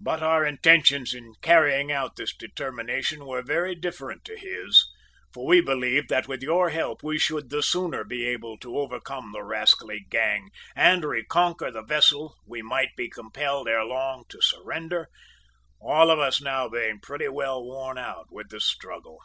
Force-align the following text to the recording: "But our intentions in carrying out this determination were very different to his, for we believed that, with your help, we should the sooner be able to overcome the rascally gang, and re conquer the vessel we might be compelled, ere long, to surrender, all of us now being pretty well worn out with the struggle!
"But 0.00 0.24
our 0.24 0.44
intentions 0.44 1.14
in 1.14 1.34
carrying 1.40 1.92
out 1.92 2.16
this 2.16 2.36
determination 2.36 3.24
were 3.26 3.42
very 3.42 3.76
different 3.76 4.24
to 4.24 4.36
his, 4.36 4.84
for 5.32 5.46
we 5.46 5.60
believed 5.60 6.08
that, 6.08 6.26
with 6.26 6.42
your 6.42 6.70
help, 6.70 7.04
we 7.04 7.16
should 7.16 7.48
the 7.50 7.62
sooner 7.62 8.02
be 8.02 8.26
able 8.26 8.58
to 8.58 8.76
overcome 8.76 9.30
the 9.30 9.44
rascally 9.44 10.04
gang, 10.10 10.50
and 10.74 11.04
re 11.04 11.24
conquer 11.24 11.70
the 11.70 11.84
vessel 11.84 12.34
we 12.44 12.60
might 12.60 12.96
be 12.96 13.08
compelled, 13.08 13.68
ere 13.68 13.84
long, 13.84 14.24
to 14.30 14.42
surrender, 14.42 15.08
all 15.80 16.10
of 16.10 16.18
us 16.18 16.40
now 16.40 16.68
being 16.68 16.98
pretty 17.00 17.28
well 17.28 17.62
worn 17.62 17.98
out 17.98 18.26
with 18.32 18.48
the 18.48 18.58
struggle! 18.60 19.20